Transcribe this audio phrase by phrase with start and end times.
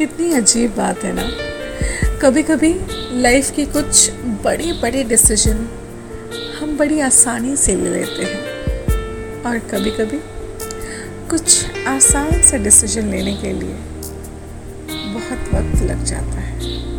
[0.00, 1.22] कितनी अजीब बात है ना।
[2.22, 2.72] कभी कभी
[3.20, 4.10] लाइफ की कुछ
[4.44, 5.56] बड़े बड़े डिसीज़न
[6.60, 10.20] हम बड़ी आसानी से ले लेते हैं। और कभी कभी
[11.28, 13.74] कुछ आसान से डिसीज़न लेने के लिए
[15.14, 16.89] बहुत वक्त लग जाता है।